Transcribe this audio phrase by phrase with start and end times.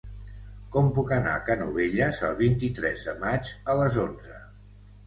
[0.75, 4.43] Com puc anar a Canovelles el vint-i-tres de maig a les onze?